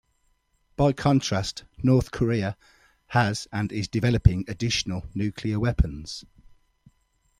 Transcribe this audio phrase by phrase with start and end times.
[0.77, 2.57] By contrast, North Korea
[3.09, 6.25] has and is developing additional nuclear weapons.